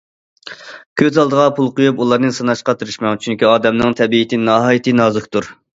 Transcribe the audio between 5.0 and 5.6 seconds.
نازۇكتۇر.